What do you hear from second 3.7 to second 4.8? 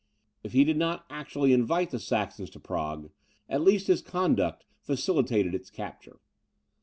his conduct